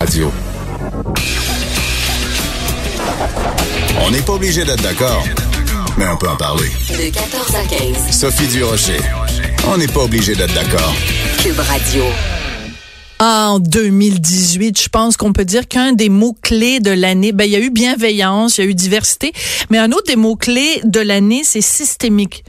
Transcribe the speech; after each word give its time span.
Radio. 0.00 0.32
On 4.00 4.10
n'est 4.10 4.22
pas 4.22 4.32
obligé 4.32 4.64
d'être 4.64 4.82
d'accord, 4.82 5.22
mais 5.98 6.06
on 6.08 6.16
peut 6.16 6.28
en 6.28 6.36
parler. 6.36 6.70
De 6.88 7.12
14 7.12 7.54
à 7.54 7.64
15. 7.66 8.18
Sophie 8.18 8.46
Durocher. 8.46 8.96
On 9.68 9.76
n'est 9.76 9.88
pas 9.88 10.00
obligé 10.00 10.34
d'être 10.34 10.54
d'accord. 10.54 10.94
Cube 11.42 11.58
Radio. 11.58 12.04
En 13.18 13.58
2018, 13.58 14.80
je 14.80 14.88
pense 14.88 15.18
qu'on 15.18 15.34
peut 15.34 15.44
dire 15.44 15.68
qu'un 15.68 15.92
des 15.92 16.08
mots-clés 16.08 16.80
de 16.80 16.92
l'année, 16.92 17.32
ben, 17.32 17.44
il 17.44 17.50
y 17.50 17.56
a 17.56 17.60
eu 17.60 17.68
bienveillance, 17.68 18.56
il 18.56 18.64
y 18.64 18.66
a 18.66 18.70
eu 18.70 18.74
diversité, 18.74 19.34
mais 19.68 19.76
un 19.76 19.92
autre 19.92 20.06
des 20.06 20.16
mots-clés 20.16 20.80
de 20.84 21.00
l'année, 21.00 21.42
c'est 21.44 21.60
systémique 21.60 22.42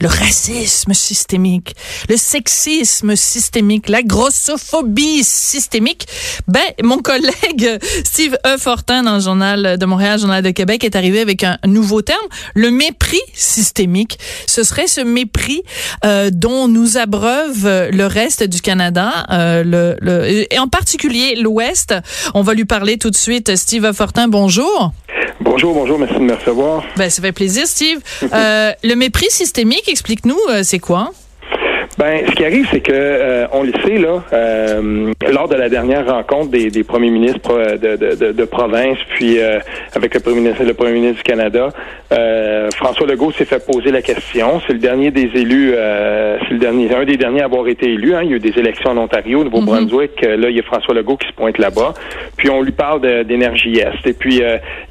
le 0.00 0.08
racisme 0.08 0.92
systémique, 0.92 1.74
le 2.08 2.16
sexisme 2.16 3.16
systémique, 3.16 3.88
la 3.88 4.02
grossophobie 4.02 5.24
systémique. 5.24 6.06
Ben, 6.48 6.62
mon 6.82 6.98
collègue 6.98 7.78
Steve 8.04 8.36
E. 8.46 8.58
Fortin 8.58 9.02
dans 9.02 9.14
le 9.14 9.20
Journal 9.20 9.78
de 9.78 9.86
Montréal, 9.86 10.18
Journal 10.18 10.42
de 10.42 10.50
Québec, 10.50 10.84
est 10.84 10.96
arrivé 10.96 11.20
avec 11.20 11.44
un 11.44 11.58
nouveau 11.66 12.02
terme, 12.02 12.26
le 12.54 12.70
mépris 12.70 13.20
systémique. 13.32 14.18
Ce 14.46 14.62
serait 14.64 14.86
ce 14.86 15.00
mépris 15.00 15.62
euh, 16.04 16.30
dont 16.32 16.68
nous 16.68 16.96
abreuve 16.96 17.90
le 17.90 18.06
reste 18.06 18.42
du 18.42 18.60
Canada, 18.60 19.26
euh, 19.30 19.62
le, 19.62 19.96
le, 20.00 20.52
et 20.52 20.58
en 20.58 20.68
particulier 20.68 21.36
l'Ouest. 21.36 21.94
On 22.34 22.42
va 22.42 22.54
lui 22.54 22.64
parler 22.64 22.98
tout 22.98 23.10
de 23.10 23.16
suite. 23.16 23.56
Steve 23.56 23.86
E. 23.86 23.92
Fortin, 23.92 24.28
bonjour. 24.28 24.92
Bonjour, 25.48 25.74
bonjour, 25.74 25.98
merci 25.98 26.14
de 26.14 26.20
me 26.20 26.34
recevoir. 26.34 26.82
Ben, 26.96 27.08
ça 27.08 27.22
fait 27.22 27.32
plaisir, 27.32 27.66
Steve. 27.66 28.00
euh, 28.32 28.72
le 28.82 28.94
mépris 28.94 29.30
systémique, 29.30 29.88
explique-nous, 29.88 30.38
euh, 30.50 30.62
c'est 30.64 30.80
quoi? 30.80 31.12
Ben, 31.98 32.26
ce 32.26 32.32
qui 32.32 32.44
arrive, 32.44 32.68
c'est 32.70 32.80
que 32.80 32.92
euh, 32.92 33.46
on 33.52 33.62
le 33.62 33.72
sait 33.84 33.96
là, 33.96 34.22
euh, 34.32 35.12
lors 35.32 35.48
de 35.48 35.54
la 35.54 35.70
dernière 35.70 36.06
rencontre 36.06 36.50
des, 36.50 36.68
des 36.68 36.84
premiers 36.84 37.10
ministres 37.10 37.78
de, 37.78 37.96
de, 37.96 38.14
de, 38.14 38.32
de 38.32 38.44
province, 38.44 38.98
puis 39.14 39.38
euh, 39.38 39.60
avec 39.94 40.12
le 40.12 40.20
premier 40.20 40.40
ministre, 40.40 40.62
le 40.62 40.74
premier 40.74 40.92
ministre 40.92 41.16
du 41.16 41.22
Canada, 41.22 41.70
euh, 42.12 42.68
François 42.76 43.06
Legault 43.06 43.32
s'est 43.32 43.46
fait 43.46 43.64
poser 43.64 43.90
la 43.92 44.02
question. 44.02 44.60
C'est 44.66 44.74
le 44.74 44.78
dernier 44.78 45.10
des 45.10 45.30
élus, 45.34 45.72
c'est 45.72 46.52
le 46.52 46.58
dernier, 46.58 46.94
un 46.94 47.04
des 47.04 47.16
derniers 47.16 47.40
à 47.40 47.46
avoir 47.46 47.66
été 47.66 47.86
élu. 47.86 48.14
Hein. 48.14 48.20
Il 48.24 48.30
y 48.30 48.32
a 48.34 48.36
eu 48.36 48.40
des 48.40 48.58
élections 48.58 48.90
en 48.90 48.98
Ontario, 48.98 49.40
au 49.40 49.44
Nouveau-Brunswick. 49.44 50.20
Là, 50.20 50.50
il 50.50 50.56
y 50.56 50.60
a 50.60 50.62
François 50.64 50.94
Legault 50.94 51.16
qui 51.16 51.28
se 51.28 51.32
pointe 51.32 51.56
là-bas. 51.56 51.94
Puis 52.36 52.50
on 52.50 52.60
lui 52.60 52.72
parle 52.72 53.24
d'énergie 53.24 53.78
est. 53.78 54.06
Et 54.06 54.12
puis 54.12 54.42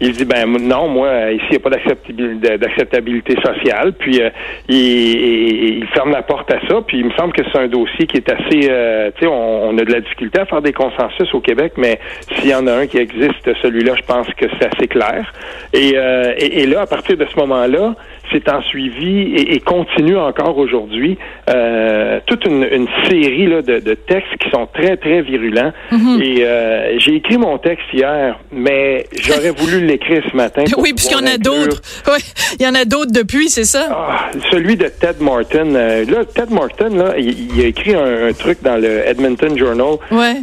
il 0.01 0.11
dit 0.11 0.25
ben 0.25 0.47
non, 0.47 0.87
moi 0.87 1.31
ici 1.31 1.45
il 1.49 1.51
n'y 1.51 1.57
a 1.57 1.59
pas 1.59 2.57
d'acceptabilité 2.57 3.35
sociale. 3.35 3.93
Puis 3.93 4.21
il, 4.69 4.75
il, 4.75 5.77
il 5.79 5.87
ferme 5.93 6.11
la 6.11 6.23
porte 6.23 6.51
à 6.51 6.59
ça. 6.67 6.81
Puis 6.85 6.94
il 6.95 7.05
me 7.05 7.11
semble 7.11 7.33
que 7.33 7.41
c'est 7.51 7.59
un 7.59 7.67
dossier 7.67 8.07
qui 8.07 8.17
est 8.17 8.31
assez, 8.31 8.69
euh, 8.69 9.11
tu 9.15 9.25
sais, 9.25 9.27
on, 9.27 9.77
a 9.77 9.83
de 9.83 9.91
la 9.91 9.99
difficulté 9.99 10.39
à 10.39 10.45
faire 10.45 10.61
des 10.61 10.73
consensus 10.73 11.33
au 11.33 11.41
Québec, 11.41 11.73
mais 11.77 11.99
s'il 12.35 12.49
y 12.49 12.55
en 12.55 12.67
a 12.67 12.73
un 12.73 12.87
qui 12.87 12.97
existe, 12.97 13.53
celui-là, 13.61 13.93
je 13.97 14.05
pense 14.05 14.27
que 14.35 14.45
c'est 14.57 14.73
assez 14.73 14.87
clair. 14.87 15.33
Et, 15.73 15.93
euh, 15.95 16.33
et, 16.37 16.65
là, 16.65 16.81
à 16.81 16.85
partir 16.87 17.17
de 17.17 17.25
ce 17.25 17.35
moment-là, 17.39 17.95
c'est 18.31 18.49
en 18.49 18.61
suivi 18.61 19.33
et, 19.35 19.55
et, 19.55 19.59
continue 19.59 20.17
encore 20.17 20.57
aujourd'hui 20.57 21.17
euh, 21.49 22.19
toute 22.25 22.45
une, 22.45 22.67
une 22.71 22.87
série 23.07 23.47
là, 23.47 23.61
de, 23.61 23.79
de, 23.79 23.93
textes 23.93 24.35
qui 24.39 24.49
sont 24.49 24.67
très, 24.73 24.97
très 24.97 25.21
virulents. 25.21 25.71
Mhm. 25.91 26.21
Et 26.21 26.43
euh, 26.43 26.99
j'ai 26.99 27.15
écrit 27.15 27.37
mon 27.37 27.57
texte 27.57 27.85
hier, 27.93 28.39
mais 28.51 29.05
j'aurais 29.19 29.49
voulu 29.57 29.85
l'écrire 29.85 30.23
ce 30.31 30.35
matin. 30.35 30.63
oui, 30.77 30.93
puisqu'il 30.93 31.17
y 31.17 31.21
en 31.21 31.33
a 31.33 31.37
d'autres. 31.37 31.81
Oui, 32.07 32.19
il 32.59 32.65
y 32.65 32.67
en 32.67 32.75
a 32.75 32.85
d'autres 32.85 33.11
depuis, 33.11 33.49
c'est 33.49 33.63
ça? 33.63 33.87
Ah, 33.89 34.29
celui 34.51 34.75
de 34.75 34.85
Ted 34.87 35.15
Martin. 35.21 35.73
Euh, 35.75 36.05
là, 36.05 36.23
Ted 36.25 36.53
Martin, 36.53 36.89
là, 36.89 37.13
il, 37.17 37.55
il 37.55 37.63
a 37.63 37.67
écrit 37.67 37.95
un, 37.95 38.27
un, 38.27 38.33
truc 38.33 38.61
dans 38.61 38.77
le 38.77 39.07
Edmonton 39.07 39.57
Journal. 39.57 39.97
Ouais. 40.11 40.35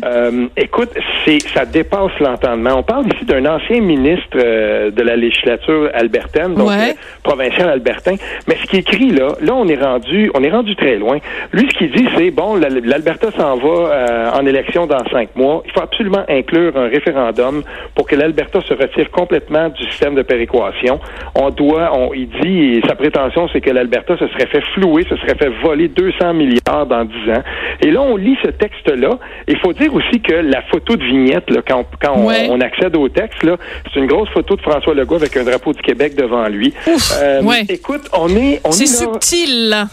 Écoute, 0.56 0.90
ça 1.54 1.64
dépasse 1.64 2.18
l'entendement. 2.20 2.78
On 2.78 2.82
parle 2.82 3.06
ici 3.06 3.24
d'un 3.24 3.46
ancien 3.46 3.80
ministre 3.80 4.36
de 4.36 5.02
la 5.02 5.16
législature 5.16 5.90
albertaine, 5.94 6.54
donc 6.54 6.68
ouais. 6.68 6.94
provincial 7.22 7.71
albertain. 7.72 8.14
Mais 8.48 8.56
ce 8.62 8.66
qui 8.68 8.76
écrit 8.78 9.10
là, 9.10 9.28
là, 9.40 9.54
on 9.54 9.66
est 9.68 9.82
rendu, 9.82 10.30
on 10.34 10.42
est 10.42 10.50
rendu 10.50 10.76
très 10.76 10.96
loin. 10.96 11.18
Lui, 11.52 11.68
ce 11.70 11.78
qu'il 11.78 11.90
dit, 11.90 12.06
c'est 12.16 12.30
bon, 12.30 12.56
l'Alberta 12.56 13.30
s'en 13.32 13.56
va 13.56 13.68
euh, 13.68 14.30
en 14.32 14.46
élection 14.46 14.86
dans 14.86 15.04
cinq 15.10 15.34
mois. 15.36 15.62
Il 15.66 15.72
faut 15.72 15.82
absolument 15.82 16.24
inclure 16.28 16.76
un 16.76 16.88
référendum 16.88 17.62
pour 17.94 18.06
que 18.06 18.16
l'Alberta 18.16 18.60
se 18.60 18.74
retire 18.74 19.10
complètement 19.10 19.68
du 19.68 19.84
système 19.90 20.14
de 20.14 20.22
péréquation. 20.22 21.00
On 21.34 21.50
doit, 21.50 21.90
on, 21.96 22.12
il 22.14 22.28
dit, 22.28 22.80
sa 22.86 22.94
prétention, 22.94 23.48
c'est 23.52 23.60
que 23.60 23.70
l'Alberta 23.70 24.16
se 24.16 24.28
serait 24.28 24.46
fait 24.46 24.62
flouer, 24.74 25.04
se 25.08 25.16
serait 25.16 25.34
fait 25.34 25.50
voler 25.62 25.88
200 25.88 26.34
milliards 26.34 26.86
dans 26.86 27.04
10 27.04 27.14
ans. 27.32 27.42
Et 27.80 27.90
là, 27.90 28.00
on 28.02 28.16
lit 28.16 28.36
ce 28.44 28.50
texte-là. 28.50 29.18
Il 29.48 29.58
faut 29.58 29.72
dire 29.72 29.94
aussi 29.94 30.20
que 30.20 30.34
la 30.34 30.62
photo 30.62 30.96
de 30.96 31.04
vignette, 31.04 31.50
là, 31.50 31.60
quand, 31.66 31.84
quand 32.00 32.24
ouais. 32.24 32.46
on, 32.48 32.56
on, 32.56 32.60
accède 32.60 32.96
au 32.96 33.08
texte, 33.08 33.42
là, 33.42 33.56
c'est 33.92 34.00
une 34.00 34.06
grosse 34.06 34.28
photo 34.30 34.56
de 34.56 34.60
François 34.62 34.94
Legault 34.94 35.16
avec 35.16 35.36
un 35.36 35.44
drapeau 35.44 35.72
du 35.72 35.82
Québec 35.82 36.14
devant 36.16 36.46
lui. 36.48 36.72
Ouf, 36.86 37.12
euh, 37.22 37.42
ouais. 37.42 37.61
Écoute, 37.68 38.08
on 38.12 38.28
est, 38.36 38.60
on 38.64 38.72
c'est 38.72 38.84
est 38.84 38.86
subtil. 38.86 39.68
Là. 39.68 39.88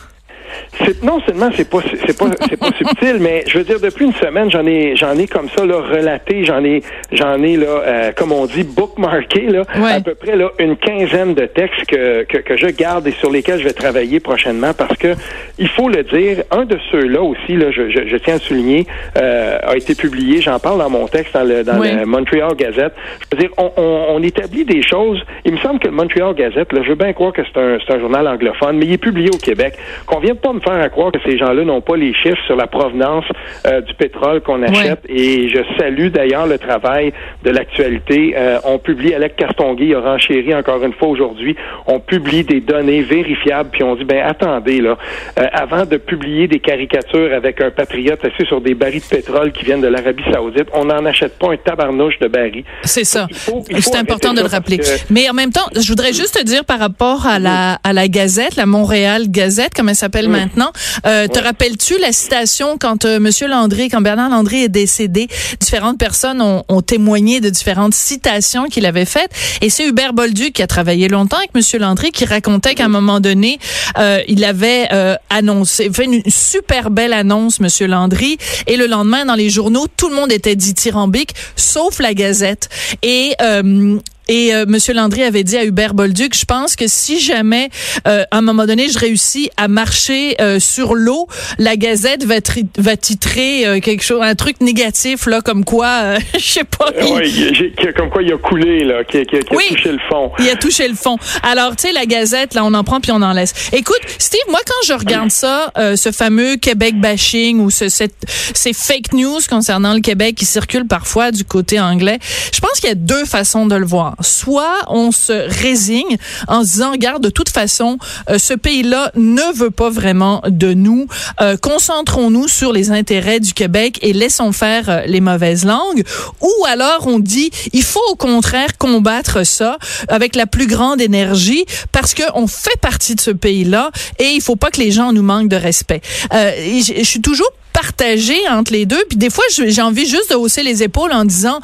Non 1.04 1.20
seulement 1.26 1.50
c'est 1.56 1.70
pas 1.70 1.80
c'est 2.06 2.18
pas 2.18 2.26
c'est 2.50 2.58
pas 2.58 2.72
subtil, 2.78 3.18
mais 3.20 3.44
je 3.48 3.58
veux 3.60 3.64
dire 3.64 3.80
depuis 3.80 4.06
une 4.06 4.14
semaine 4.14 4.50
j'en 4.52 4.66
ai 4.66 4.96
j'en 4.96 5.18
ai 5.18 5.28
comme 5.28 5.50
ça 5.50 5.66
là 5.66 5.78
relaté, 5.78 6.44
j'en 6.44 6.64
ai 6.64 6.82
j'en 7.12 7.42
ai 7.44 7.58
là 7.58 7.68
euh, 7.68 8.12
comme 8.16 8.32
on 8.32 8.46
dit 8.46 8.64
bookmarké 8.64 9.42
là 9.48 9.64
ouais. 9.78 9.94
à 9.94 10.02
peu 10.02 10.16
près 10.16 10.36
là 10.36 10.52
une 10.60 10.78
quinzaine 10.78 11.34
de 11.34 11.46
textes 11.46 11.86
que, 11.88 12.24
que, 12.24 12.38
que 12.38 12.58
je 12.58 12.68
garde 12.68 13.08
et 13.08 13.12
sur 13.12 13.32
lesquels 13.32 13.60
je 13.60 13.66
vais 13.66 13.74
travailler 13.74 14.20
prochainement 14.20 14.74
parce 14.74 14.98
que 14.98 15.16
il 15.58 15.68
faut 15.68 15.90
le 15.90 16.04
dire 16.04 16.44
un 16.52 16.66
de 16.66 16.78
ceux 16.92 17.08
là 17.08 17.22
aussi 17.22 17.56
là 17.56 17.72
je, 17.72 17.90
je, 17.90 18.08
je 18.08 18.18
tiens 18.18 18.36
à 18.36 18.40
souligner 18.40 18.86
euh, 19.18 19.58
a 19.64 19.76
été 19.76 19.96
publié 19.96 20.42
j'en 20.42 20.60
parle 20.60 20.80
dans 20.80 20.90
mon 20.90 21.08
texte 21.08 21.34
dans 21.34 21.44
le 21.44 21.64
dans 21.64 21.80
oui. 21.80 21.92
le 21.92 22.06
Montreal 22.06 22.56
Gazette 22.56 22.94
je 23.32 23.38
veux 23.38 23.42
dire 23.42 23.52
on, 23.58 23.72
on, 23.78 24.06
on, 24.16 24.24
établit 24.24 24.66
des 24.66 24.82
choses 24.82 25.22
il 25.46 25.54
me 25.54 25.58
semble 25.60 25.80
que 25.80 25.88
le 25.88 25.94
Montreal 25.94 26.34
Gazette 26.36 26.74
là 26.74 26.82
je 26.84 26.90
veux 26.90 26.96
bien 26.96 27.14
croire 27.14 27.34
que 27.34 27.42
c'est 27.44 27.60
un 27.60 27.78
c'est 27.86 27.94
un 27.94 28.00
journal 28.00 28.28
anglophone 28.28 28.78
mais 28.78 28.86
il 28.86 28.94
est 28.94 28.98
publié 28.98 29.30
au 29.30 29.38
Québec 29.38 29.76
qu'on 30.06 30.20
vient 30.20 30.36
pas 30.40 30.54
me 30.54 30.60
faire 30.60 30.80
à 30.82 30.90
croire 30.90 31.12
que 31.12 31.20
ces 31.26 31.38
gens-là 31.38 31.64
n'ont 31.64 31.82
pas 31.82 31.98
les 31.98 32.14
chiffres 32.14 32.44
sur 32.46 32.56
la 32.56 32.68
provenance 32.68 33.26
euh, 33.66 33.82
du 33.82 33.94
pétrole 33.94 34.42
qu'on 34.42 34.64
achète. 34.64 35.04
Ouais. 35.08 35.16
Et 35.16 35.50
je 35.50 35.60
salue 35.78 36.08
d'ailleurs 36.08 36.48
le 36.48 36.58
travail 36.58 37.14
de 37.44 37.50
l'actualité. 37.50 38.34
Euh, 38.36 38.60
on 38.64 38.80
publie, 38.80 39.14
Alec 39.14 39.36
Castonguay 39.36 39.94
a 39.96 40.00
renchéri 40.00 40.54
encore 40.56 40.84
une 40.84 40.94
fois 40.94 41.10
aujourd'hui, 41.10 41.56
on 41.88 42.00
publie 42.00 42.44
des 42.44 42.62
données 42.62 43.02
vérifiables, 43.02 43.70
puis 43.72 43.84
on 43.84 43.96
dit, 43.96 44.04
ben 44.04 44.24
attendez, 44.26 44.82
là, 44.82 44.98
euh, 45.40 45.46
avant 45.52 45.86
de 45.86 45.98
publier 45.98 46.48
des 46.48 46.60
caricatures 46.60 47.34
avec 47.34 47.62
un 47.62 47.72
patriote 47.72 48.24
assis 48.24 48.48
sur 48.48 48.62
des 48.62 48.74
barils 48.74 49.02
de 49.02 49.16
pétrole 49.16 49.52
qui 49.52 49.66
viennent 49.66 49.82
de 49.82 49.88
l'Arabie 49.88 50.24
saoudite, 50.32 50.68
on 50.74 50.86
n'en 50.86 51.06
achète 51.06 51.38
pas 51.38 51.52
un 51.52 51.58
tabarnouche 51.58 52.20
de 52.20 52.28
barils. 52.28 52.64
C'est 52.84 53.04
ça. 53.04 53.28
C'est 53.32 53.96
important 53.98 54.34
de 54.34 54.42
le 54.42 54.48
rappeler. 54.48 54.78
Que... 54.78 54.86
Mais 55.10 55.30
en 55.30 55.34
même 55.34 55.52
temps, 55.52 55.68
je 55.76 55.88
voudrais 55.90 56.14
juste 56.14 56.40
te 56.40 56.44
dire 56.44 56.64
par 56.66 56.80
rapport 56.80 57.26
à 57.26 57.40
la, 57.40 57.80
à 57.84 57.94
la 57.94 58.08
Gazette, 58.08 58.56
la 58.56 58.66
Montréal 58.66 59.24
Gazette, 59.28 59.74
comme 59.74 59.90
elle 59.90 59.96
s'appelle 59.96 60.29
maintenant, 60.30 60.72
euh, 61.06 61.28
te 61.28 61.40
Ouais. 61.40 61.46
rappelles-tu 61.46 61.98
la 62.00 62.12
citation 62.12 62.78
quand 62.78 63.06
euh, 63.06 63.20
Monsieur 63.20 63.48
Landry, 63.48 63.90
quand 63.90 64.02
Bernard 64.02 64.30
Landry 64.30 64.64
est 64.64 64.70
décédé, 64.70 65.28
différentes 65.60 65.98
personnes 65.98 66.42
ont, 66.42 66.64
ont 66.70 66.82
témoigné 66.82 67.40
de 67.42 67.50
différentes 67.50 67.94
citations 67.94 68.66
qu'il 68.66 68.86
avait 68.86 69.06
faites, 69.06 69.32
et 69.62 69.70
c'est 69.70 69.86
Hubert 69.88 70.14
Bolduc 70.14 70.54
qui 70.54 70.62
a 70.62 70.68
travaillé 70.68 71.08
longtemps 71.08 71.38
avec 71.38 71.54
Monsieur 71.56 71.80
Landry 71.80 72.12
qui 72.12 72.26
racontait 72.26 72.76
qu'à 72.76 72.86
un 72.86 72.90
moment 72.90 73.20
donné, 73.20 73.60
euh, 73.98 74.20
il 74.28 74.44
avait 74.44 74.88
euh, 74.94 75.16
annoncé, 75.30 75.90
fait 75.92 76.06
une 76.06 76.22
super 76.28 76.92
belle 76.92 77.14
annonce, 77.14 77.60
Monsieur 77.60 77.88
Landry, 77.88 78.38
et 78.68 78.78
le 78.78 78.88
lendemain 78.88 79.26
dans 79.26 79.36
les 79.36 79.50
journaux, 79.50 79.88
tout 79.98 80.10
le 80.10 80.16
monde 80.16 80.32
était 80.32 80.56
dithyrambique, 80.56 81.34
sauf 81.56 82.00
la 82.00 82.14
Gazette, 82.14 82.70
et 83.02 83.34
euh, 83.42 83.98
et 84.30 84.54
euh, 84.54 84.66
Monsieur 84.68 84.94
Landry 84.94 85.24
avait 85.24 85.44
dit 85.44 85.58
à 85.58 85.66
Hubert 85.66 85.96
Bolduc, 85.96 86.38
je 86.38 86.46
pense 86.46 86.76
que 86.76 86.86
si 86.88 87.20
jamais, 87.20 87.70
euh, 88.08 88.24
à 88.30 88.38
un 88.38 88.42
moment 88.42 88.68
donné, 88.68 88.88
je 88.88 89.00
réussis 89.00 89.50
à 89.58 89.68
marcher 89.68 90.36
euh, 90.40 90.60
sur 90.60 90.94
l'eau, 90.94 91.28
la 91.58 91.76
Gazette 91.76 92.24
va, 92.24 92.36
va 92.78 92.96
titrer 92.96 93.66
euh, 93.66 93.80
quelque 93.80 94.04
chose, 94.04 94.22
un 94.22 94.36
truc 94.36 94.62
négatif 94.62 95.26
là, 95.26 95.42
comme 95.42 95.66
quoi, 95.66 95.88
euh, 95.88 96.20
je 96.36 96.46
sais 96.46 96.64
pas. 96.64 96.92
Il... 97.02 97.12
Oui, 97.12 97.74
comme 97.98 98.12
quoi 98.12 98.22
il 98.22 98.32
a 98.32 98.38
coulé 98.38 98.84
là, 98.84 99.04
qui, 99.04 99.26
qui, 99.26 99.40
qui 99.40 99.56
oui, 99.56 99.64
a 99.72 99.74
touché 99.74 99.92
le 99.92 100.00
fond. 100.08 100.32
Il 100.38 100.50
a 100.50 100.56
touché 100.56 100.88
le 100.88 100.96
fond. 100.96 101.18
Alors, 101.42 101.76
tu 101.76 101.88
sais, 101.88 101.92
la 101.92 102.06
Gazette, 102.06 102.54
là, 102.54 102.64
on 102.64 102.74
en 102.76 102.84
prend 102.84 103.00
puis 103.02 103.12
on 103.12 103.24
en 103.24 103.34
laisse. 103.34 103.72
Écoute, 103.74 104.02
Steve, 104.20 104.42
moi 104.50 104.60
quand 104.64 104.88
je 104.88 104.94
regarde 104.94 105.32
ça, 105.32 105.72
euh, 105.80 105.96
ce 105.96 106.12
fameux 106.12 106.58
Québec 106.58 107.00
bashing 107.00 107.60
ou 107.60 107.72
ce, 107.72 107.90
cette, 107.90 108.14
ces 108.28 108.74
fake 108.74 109.14
news 109.14 109.40
concernant 109.50 109.96
le 109.96 110.02
Québec 110.02 110.36
qui 110.36 110.46
circulent 110.46 110.88
parfois 110.88 111.32
du 111.32 111.44
côté 111.44 111.80
anglais, 111.80 112.20
je 112.54 112.60
pense 112.60 112.80
qu'il 112.80 112.90
y 112.90 112.92
a 112.92 112.96
deux 112.96 113.26
façons 113.26 113.66
de 113.66 113.76
le 113.76 113.88
voir 113.88 114.16
soit 114.22 114.80
on 114.88 115.12
se 115.12 115.34
résigne 115.62 116.18
en 116.48 116.64
se 116.64 116.72
disant, 116.72 116.92
regarde, 116.92 117.24
de 117.24 117.30
toute 117.30 117.50
façon, 117.50 117.98
euh, 118.30 118.38
ce 118.38 118.54
pays-là 118.54 119.12
ne 119.16 119.54
veut 119.54 119.72
pas 119.72 119.90
vraiment 119.90 120.42
de 120.48 120.74
nous. 120.74 121.08
Euh, 121.42 121.58
Concentrons-nous 121.58 122.48
sur 122.48 122.74
les 122.74 122.92
intérêts 122.92 123.40
du 123.40 123.54
Québec 123.54 124.00
et 124.02 124.14
laissons 124.14 124.52
faire 124.52 124.90
euh, 124.90 125.02
les 125.06 125.22
mauvaises 125.22 125.66
langues. 125.66 126.04
Ou 126.42 126.52
alors 126.68 127.08
on 127.08 127.20
dit, 127.20 127.52
il 127.74 127.84
faut 127.84 128.00
au 128.12 128.16
contraire 128.16 128.78
combattre 128.78 129.46
ça 129.46 129.78
avec 130.08 130.36
la 130.36 130.46
plus 130.46 130.68
grande 130.68 131.02
énergie 131.02 131.66
parce 131.92 132.14
que 132.14 132.24
on 132.36 132.48
fait 132.48 132.80
partie 132.82 133.16
de 133.16 133.22
ce 133.22 133.32
pays-là 133.32 133.92
et 134.20 134.32
il 134.32 134.42
faut 134.42 134.56
pas 134.56 134.70
que 134.72 134.80
les 134.80 134.92
gens 134.92 135.12
nous 135.14 135.24
manquent 135.24 135.50
de 135.50 135.56
respect. 135.56 136.02
Euh, 136.34 136.52
je 136.80 137.04
suis 137.04 137.22
toujours 137.22 137.52
partagé 137.80 138.36
entre 138.50 138.74
les 138.74 138.86
deux. 138.86 139.02
Puis 139.08 139.18
des 139.18 139.30
fois, 139.30 139.44
j'ai 139.50 139.82
envie 139.82 140.06
juste 140.06 140.32
de 140.32 140.36
hausser 140.36 140.64
les 140.64 140.84
épaules 140.84 141.14
en 141.14 141.24
disant, 141.24 141.60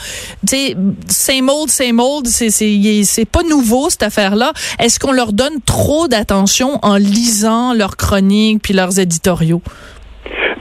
tu 0.47 0.75
same 1.09 1.49
old, 1.49 1.69
same 1.69 1.99
old, 1.99 2.27
c'est 2.27 3.25
pas 3.29 3.43
nouveau 3.43 3.89
cette 3.89 4.03
affaire-là. 4.03 4.53
Est-ce 4.79 4.97
qu'on 4.99 5.11
leur 5.11 5.33
donne 5.33 5.61
trop 5.65 6.07
d'attention 6.07 6.79
en 6.83 6.95
lisant 6.95 7.73
leurs 7.73 7.97
chroniques 7.97 8.61
puis 8.61 8.73
leurs 8.73 8.97
éditoriaux? 8.99 9.61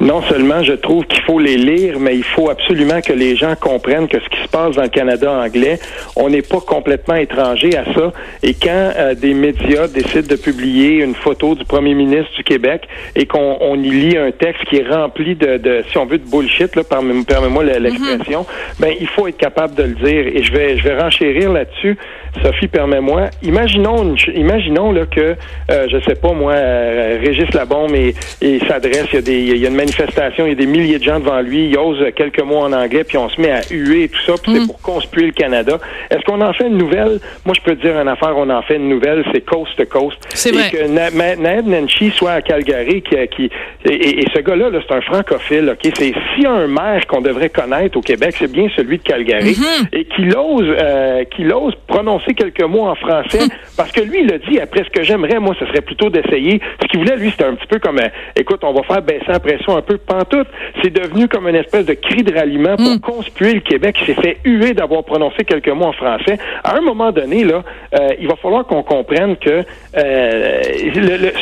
Non 0.05 0.21
seulement 0.23 0.63
je 0.63 0.75
trouve 0.75 1.07
qu'il 1.07 1.23
faut 1.23 1.39
les 1.39 1.57
lire, 1.57 1.99
mais 1.99 2.15
il 2.15 2.23
faut 2.23 2.51
absolument 2.51 3.01
que 3.01 3.13
les 3.13 3.37
gens 3.37 3.55
comprennent 3.59 4.07
que 4.07 4.21
ce 4.21 4.29
qui 4.29 4.43
se 4.43 4.49
passe 4.49 4.77
dans 4.77 4.83
le 4.83 4.89
Canada 4.89 5.33
anglais, 5.33 5.79
on 6.15 6.29
n'est 6.29 6.43
pas 6.43 6.61
complètement 6.61 7.15
étranger 7.15 7.75
à 7.75 7.85
ça. 7.95 8.13
Et 8.43 8.53
quand 8.53 8.93
euh, 8.97 9.15
des 9.15 9.33
médias 9.33 9.89
décident 9.89 10.29
de 10.29 10.37
publier 10.37 11.03
une 11.03 11.15
photo 11.15 11.55
du 11.55 11.65
premier 11.65 11.95
ministre 11.95 12.31
du 12.37 12.45
Québec 12.45 12.87
et 13.17 13.25
qu'on 13.25 13.57
on 13.63 13.83
y 13.83 13.91
lit 13.91 14.19
un 14.19 14.31
texte 14.31 14.65
qui 14.67 14.77
est 14.77 14.87
rempli 14.87 15.37
de, 15.37 15.57
de 15.57 15.83
si 15.91 15.97
on 15.97 16.05
veut, 16.05 16.19
de 16.19 16.29
bullshit, 16.29 16.77
là, 16.77 16.83
permets-moi 16.85 17.65
l'expression, 17.65 18.43
mm-hmm. 18.43 18.81
ben 18.81 18.95
il 19.01 19.09
faut 19.09 19.27
être 19.27 19.39
capable 19.39 19.75
de 19.75 19.85
le 19.85 19.95
dire. 19.95 20.27
Et 20.27 20.43
je 20.43 20.53
vais, 20.53 20.77
je 20.77 20.83
vais 20.83 21.01
renchérir 21.01 21.51
là-dessus. 21.51 21.97
Sophie, 22.43 22.69
permets-moi. 22.69 23.31
Imaginons, 23.43 24.15
imaginons 24.35 24.93
là 24.93 25.07
que, 25.07 25.37
euh, 25.71 25.87
je 25.89 26.01
sais 26.01 26.15
pas 26.15 26.33
moi, 26.33 26.53
euh, 26.53 27.19
Régis 27.25 27.53
Labombe 27.55 27.95
et, 27.95 28.15
et 28.41 28.59
s'adresse, 28.67 29.07
il 29.13 29.15
y 29.15 29.19
a 29.19 29.23
des, 29.23 29.41
il 29.41 29.57
y 29.59 29.67
a 29.67 29.69
une 29.69 29.77
manifestation, 29.77 30.47
il 30.47 30.51
y 30.51 30.53
a 30.53 30.57
des 30.57 30.67
milliers 30.67 30.99
de 30.99 31.05
gens 31.05 31.21
devant 31.21 31.41
lui, 31.41 31.69
il 31.69 31.79
ose 31.79 32.05
quelques 32.17 32.43
mots 32.43 32.59
en 32.59 32.73
anglais, 32.73 33.05
puis 33.05 33.17
on 33.17 33.29
se 33.29 33.41
met 33.41 33.51
à 33.51 33.61
huer 33.71 34.05
et 34.05 34.09
tout 34.09 34.21
ça, 34.27 34.35
puis 34.43 34.53
c'est 34.55 34.61
mm. 34.61 34.67
pour 34.67 34.81
conspuer 34.81 35.27
le 35.27 35.33
Canada. 35.33 35.79
Est-ce 36.11 36.23
qu'on 36.23 36.41
en 36.41 36.53
fait 36.53 36.67
une 36.67 36.79
nouvelle? 36.79 37.21
Moi, 37.45 37.55
je 37.55 37.61
peux 37.61 37.77
te 37.77 37.83
dire 37.83 37.99
une 37.99 38.09
affaire, 38.09 38.35
on 38.37 38.51
en 38.51 38.63
fait 38.63 38.77
une 38.77 38.89
nouvelle, 38.89 39.25
c'est 39.33 39.43
coast 39.43 39.77
to 39.77 39.87
coast. 39.87 40.19
C'est 40.31 40.53
vrai. 40.53 40.71
que 40.71 40.87
Ned 40.87 41.67
Nancy 41.67 42.11
soit 42.11 42.33
à 42.33 42.43
Calgary, 42.43 43.03
qui, 43.03 43.17
qui 43.29 43.51
et, 43.85 44.25
ce 44.35 44.41
gars-là, 44.41 44.71
-là, 44.71 44.81
c'est 44.87 44.95
un 44.95 45.01
francophile, 45.03 45.71
OK? 45.71 45.93
C'est 45.95 46.13
s'il 46.35 46.45
y 46.45 46.47
a 46.47 46.53
un 46.53 46.67
maire 46.67 47.07
qu'on 47.07 47.21
devrait 47.21 47.51
connaître 47.51 47.97
au 47.97 48.01
Québec, 48.01 48.35
c'est 48.39 48.51
bien 48.51 48.69
celui 48.75 48.99
de 48.99 49.03
Calgary, 49.03 49.53
mm-hmm. 49.53 49.89
et 49.93 50.05
qu'il 50.05 50.37
ose, 50.37 50.67
euh, 50.69 51.25
qu'il 51.25 51.53
ose 51.53 51.75
prononcer 51.87 52.24
quelques 52.33 52.63
mots 52.63 52.87
en 52.87 52.95
français, 52.95 53.41
parce 53.77 53.93
que 53.93 54.01
lui, 54.01 54.23
il 54.23 54.33
a 54.33 54.39
dit, 54.39 54.59
après 54.59 54.85
ce 54.85 54.91
que 54.91 55.03
j'aimerais, 55.03 55.39
moi, 55.39 55.55
ce 55.59 55.67
serait 55.67 55.83
plutôt 55.83 56.09
d'essayer. 56.09 56.61
Ce 56.81 56.87
qu'il 56.87 57.01
voulait, 57.01 57.17
lui, 57.17 57.31
c'était 57.31 57.45
un 57.45 57.55
petit 57.55 57.67
peu 57.67 57.79
comme, 57.79 57.99
euh, 57.99 58.09
écoute, 58.37 58.61
on 58.63 58.73
va 58.73 58.83
faire 58.85 59.03
baisser 59.03 59.27
la 59.29 59.41
pression 59.41 59.77
un 59.77 59.83
peu 59.83 59.99
pantoute. 59.99 60.49
C'est 60.83 60.91
devenu 60.91 61.29
comme 61.29 61.49
une 61.49 61.57
espèce 61.57 61.85
de 61.85 61.95
cri 61.95 62.23
de 62.23 62.35
ralliement 62.35 62.77
pour 62.77 62.95
mm. 62.95 63.01
conspuer 63.01 63.55
le 63.55 63.61
Québec 63.61 63.97
qui 63.99 64.07
s'est 64.07 64.21
fait 64.21 64.39
huer 64.45 64.73
d'avoir 64.73 65.05
prononcé 65.05 65.45
quelques 65.45 65.69
mots 65.69 65.87
en 65.87 65.93
français. 65.93 66.39
À 66.63 66.77
un 66.77 66.81
moment 66.81 67.13
donné, 67.13 67.45
là, 67.45 67.63
euh, 67.95 68.09
il 68.21 68.29
va 68.29 68.37
falloir 68.37 68.67
qu'on 68.67 68.83
comprenne 68.83 69.37
que 69.37 69.65
euh, 69.97 70.63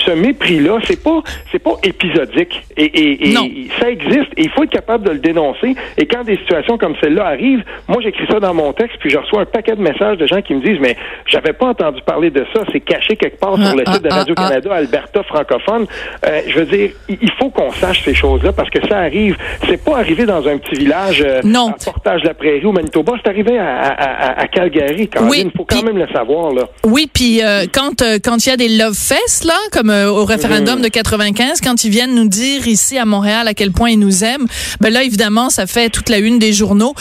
ce 0.06 0.10
mépris-là, 0.12 0.78
c'est 0.84 1.02
pas 1.02 1.22
c'est 1.50 1.58
pas 1.58 1.76
épisodique. 1.82 2.62
Et, 2.76 3.28
et, 3.30 3.34
ça 3.80 3.90
existe. 3.90 4.32
Et 4.36 4.44
il 4.44 4.50
faut 4.50 4.64
être 4.64 4.70
capable 4.70 5.04
de 5.04 5.10
le 5.10 5.18
dénoncer. 5.18 5.74
Et 5.98 6.06
quand 6.06 6.24
des 6.24 6.36
situations 6.38 6.78
comme 6.78 6.94
celle-là 7.02 7.26
arrivent, 7.26 7.64
moi 7.88 8.00
j'écris 8.02 8.26
ça 8.30 8.40
dans 8.40 8.54
mon 8.54 8.72
texte, 8.72 8.96
puis 9.00 9.10
je 9.10 9.18
reçois 9.18 9.42
un 9.42 9.46
paquet 9.46 9.76
de 9.76 9.82
messages 9.82 10.18
de 10.18 10.26
gens 10.26 10.42
qui 10.42 10.54
me 10.54 10.60
disent 10.60 10.71
Mais 10.80 10.96
j'avais 11.26 11.52
pas 11.52 11.66
entendu 11.66 12.00
parler 12.02 12.30
de 12.30 12.44
ça, 12.52 12.62
c'est 12.72 12.80
caché 12.80 13.16
quelque 13.16 13.38
part 13.38 13.56
sur 13.56 13.76
le 13.76 13.84
ah, 13.86 13.92
site 13.92 14.02
de 14.02 14.08
ah, 14.10 14.16
Radio-Canada, 14.16 14.70
ah, 14.72 14.76
Alberta 14.76 15.22
francophone. 15.22 15.86
Euh, 16.26 16.40
je 16.46 16.58
veux 16.58 16.66
dire, 16.66 16.90
il 17.08 17.30
faut 17.38 17.50
qu'on 17.50 17.72
sache 17.72 18.04
ces 18.04 18.14
choses-là 18.14 18.52
parce 18.52 18.70
que 18.70 18.86
ça 18.88 18.98
arrive. 18.98 19.36
C'est 19.68 19.82
pas 19.82 19.98
arrivé 19.98 20.26
dans 20.26 20.46
un 20.46 20.58
petit 20.58 20.76
village 20.76 21.22
euh, 21.26 21.40
non. 21.44 21.70
à 21.70 21.84
Portage 21.84 22.22
la 22.24 22.34
Prairie 22.34 22.64
au 22.64 22.72
Manitoba, 22.72 23.14
c'est 23.22 23.30
arrivé 23.30 23.58
à, 23.58 24.38
à, 24.38 24.46
Calgary. 24.48 25.08
Quand 25.08 25.28
oui, 25.28 25.42
il 25.44 25.50
faut 25.56 25.64
quand 25.64 25.82
même 25.82 25.98
le 25.98 26.06
savoir 26.08 26.52
là. 26.52 26.64
Oui, 26.84 27.08
puis 27.12 27.42
euh, 27.42 27.66
quand 27.72 28.02
euh, 28.02 28.18
quand 28.22 28.44
il 28.46 28.48
y 28.48 28.52
a 28.52 28.56
des 28.56 28.68
love 28.68 28.94
fests 28.94 29.44
là, 29.44 29.56
comme 29.72 29.90
au 29.90 30.24
référendum 30.24 30.78
mm. 30.78 30.82
de 30.82 30.88
95, 30.88 31.60
quand 31.60 31.84
ils 31.84 31.90
viennent 31.90 32.14
nous 32.14 32.28
dire 32.28 32.66
ici 32.66 32.98
à 32.98 33.04
Montréal 33.04 33.48
à 33.48 33.54
quel 33.54 33.72
point 33.72 33.90
ils 33.90 33.98
nous 33.98 34.24
aiment, 34.24 34.46
ben 34.80 34.92
là 34.92 35.02
évidemment 35.02 35.50
ça 35.50 35.66
fait 35.66 35.90
toute 35.90 36.08
la 36.08 36.18
une 36.18 36.38
des 36.38 36.52
journaux. 36.52 36.94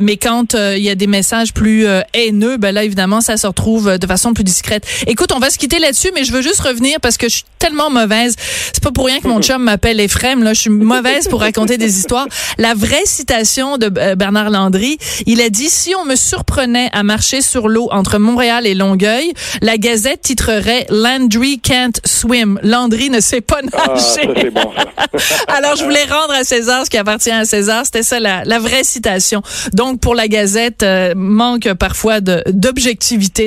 mais 0.00 0.16
quand 0.16 0.54
il 0.54 0.82
y 0.82 0.90
a 0.90 0.94
des 0.94 1.06
messages 1.06 1.52
plus 1.52 1.86
haineux, 2.14 2.56
ben 2.56 2.74
là 2.74 2.84
évidemment 2.84 3.07
ça 3.20 3.36
se 3.36 3.46
retrouve 3.46 3.98
de 3.98 4.06
façon 4.06 4.34
plus 4.34 4.44
discrète. 4.44 4.86
Écoute, 5.06 5.32
on 5.34 5.38
va 5.38 5.50
se 5.50 5.58
quitter 5.58 5.78
là-dessus, 5.78 6.10
mais 6.14 6.24
je 6.24 6.32
veux 6.32 6.42
juste 6.42 6.60
revenir 6.60 7.00
parce 7.00 7.16
que 7.16 7.28
je 7.28 7.36
suis 7.36 7.44
tellement 7.58 7.90
mauvaise. 7.90 8.36
C'est 8.72 8.82
pas 8.82 8.92
pour 8.92 9.06
rien 9.06 9.20
que 9.20 9.28
mon 9.28 9.42
chum 9.42 9.62
m'appelle 9.62 10.00
Ephraim. 10.00 10.42
Là, 10.42 10.54
je 10.54 10.60
suis 10.62 10.70
mauvaise 10.70 11.28
pour 11.28 11.40
raconter 11.40 11.76
des 11.78 11.98
histoires. 11.98 12.26
La 12.56 12.74
vraie 12.74 13.04
citation 13.04 13.78
de 13.78 13.90
euh, 13.98 14.14
Bernard 14.14 14.50
Landry, 14.50 14.98
il 15.26 15.40
a 15.40 15.50
dit 15.50 15.68
si 15.68 15.94
on 15.94 16.04
me 16.04 16.16
surprenait 16.16 16.90
à 16.92 17.02
marcher 17.02 17.40
sur 17.42 17.68
l'eau 17.68 17.88
entre 17.90 18.18
Montréal 18.18 18.66
et 18.66 18.74
Longueuil, 18.74 19.32
la 19.62 19.76
Gazette 19.76 20.22
titrerait 20.22 20.86
Landry 20.90 21.60
can't 21.60 22.00
swim. 22.04 22.58
Landry 22.62 23.10
ne 23.10 23.20
sait 23.20 23.40
pas 23.40 23.60
ah, 23.72 23.94
nager. 23.94 24.50
bon, 24.50 24.70
Alors 25.48 25.76
je 25.76 25.84
voulais 25.84 26.04
rendre 26.04 26.34
à 26.34 26.44
César 26.44 26.84
ce 26.84 26.90
qui 26.90 26.96
appartient 26.96 27.30
à 27.30 27.44
César. 27.44 27.84
C'était 27.84 28.02
ça 28.02 28.20
la, 28.20 28.44
la, 28.44 28.58
vraie 28.58 28.84
citation. 28.84 29.42
Donc 29.72 30.00
pour 30.00 30.14
la 30.14 30.28
Gazette, 30.28 30.82
euh, 30.82 31.14
manque 31.16 31.72
parfois 31.74 32.20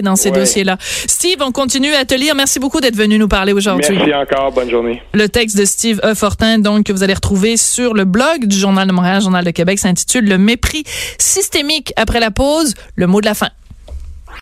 dans 0.03 0.15
ces 0.15 0.31
dossiers-là. 0.31 0.77
Steve, 0.81 1.37
on 1.41 1.51
continue 1.51 1.93
à 1.93 2.05
te 2.05 2.15
lire. 2.15 2.35
Merci 2.35 2.59
beaucoup 2.59 2.81
d'être 2.81 2.95
venu 2.95 3.17
nous 3.17 3.27
parler 3.27 3.53
aujourd'hui. 3.53 3.95
Merci 3.95 4.13
encore. 4.13 4.51
Bonne 4.51 4.69
journée. 4.69 5.01
Le 5.13 5.27
texte 5.27 5.57
de 5.57 5.65
Steve 5.65 5.99
E. 6.03 6.13
Fortin, 6.13 6.59
donc, 6.59 6.85
que 6.85 6.93
vous 6.93 7.03
allez 7.03 7.13
retrouver 7.13 7.57
sur 7.57 7.93
le 7.93 8.05
blog 8.05 8.45
du 8.45 8.57
Journal 8.57 8.87
de 8.87 8.93
Montréal, 8.93 9.21
Journal 9.21 9.43
de 9.43 9.51
Québec, 9.51 9.79
s'intitule 9.79 10.27
Le 10.27 10.37
mépris 10.37 10.83
systémique 11.17 11.93
après 11.95 12.19
la 12.19 12.31
pause, 12.31 12.73
le 12.95 13.07
mot 13.07 13.21
de 13.21 13.25
la 13.25 13.33
fin. 13.33 13.49